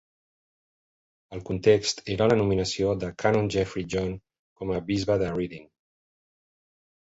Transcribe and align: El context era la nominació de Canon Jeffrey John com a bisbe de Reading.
El 1.37 1.43
context 1.49 2.01
era 2.15 2.29
la 2.33 2.39
nominació 2.41 2.95
de 3.05 3.11
Canon 3.25 3.53
Jeffrey 3.59 3.87
John 3.97 4.19
com 4.23 4.75
a 4.77 4.83
bisbe 4.91 5.23
de 5.27 5.33
Reading. 5.41 5.73